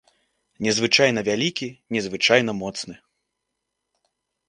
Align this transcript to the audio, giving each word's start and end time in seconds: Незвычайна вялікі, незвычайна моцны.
Незвычайна 0.67 1.19
вялікі, 1.29 1.69
незвычайна 1.99 2.51
моцны. 2.65 3.01